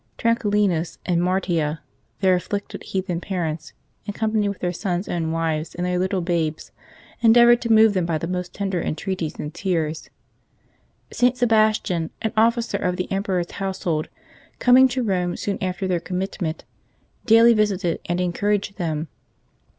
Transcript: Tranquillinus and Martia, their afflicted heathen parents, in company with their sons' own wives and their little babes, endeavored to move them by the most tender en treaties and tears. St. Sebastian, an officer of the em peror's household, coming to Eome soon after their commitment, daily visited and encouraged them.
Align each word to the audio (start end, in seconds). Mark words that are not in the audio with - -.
Tranquillinus 0.17 0.97
and 1.05 1.21
Martia, 1.21 1.79
their 2.21 2.33
afflicted 2.33 2.81
heathen 2.81 3.21
parents, 3.21 3.73
in 4.07 4.13
company 4.13 4.49
with 4.49 4.57
their 4.57 4.73
sons' 4.73 5.07
own 5.07 5.31
wives 5.31 5.75
and 5.75 5.85
their 5.85 5.99
little 5.99 6.21
babes, 6.21 6.71
endeavored 7.21 7.61
to 7.61 7.71
move 7.71 7.93
them 7.93 8.07
by 8.07 8.17
the 8.17 8.25
most 8.25 8.51
tender 8.51 8.81
en 8.81 8.95
treaties 8.95 9.37
and 9.37 9.53
tears. 9.53 10.09
St. 11.13 11.37
Sebastian, 11.37 12.09
an 12.23 12.33
officer 12.35 12.77
of 12.77 12.95
the 12.97 13.11
em 13.11 13.21
peror's 13.21 13.51
household, 13.51 14.09
coming 14.57 14.87
to 14.87 15.03
Eome 15.03 15.37
soon 15.37 15.63
after 15.63 15.87
their 15.87 15.99
commitment, 15.99 16.65
daily 17.27 17.53
visited 17.53 17.99
and 18.07 18.19
encouraged 18.19 18.77
them. 18.77 19.07